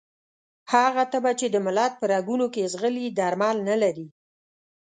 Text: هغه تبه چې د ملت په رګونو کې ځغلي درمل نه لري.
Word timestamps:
هغه 0.73 1.03
تبه 1.11 1.31
چې 1.39 1.47
د 1.49 1.55
ملت 1.65 1.93
په 1.97 2.05
رګونو 2.13 2.45
کې 2.53 2.69
ځغلي 2.73 3.07
درمل 3.19 3.57
نه 3.69 3.75
لري. 3.83 4.07